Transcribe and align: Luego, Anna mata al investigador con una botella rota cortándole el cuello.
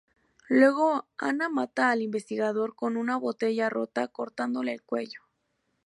Luego, 0.49 1.05
Anna 1.19 1.47
mata 1.47 1.91
al 1.91 2.01
investigador 2.01 2.73
con 2.75 2.97
una 2.97 3.17
botella 3.17 3.69
rota 3.69 4.07
cortándole 4.07 4.73
el 4.73 4.81
cuello. 4.81 5.21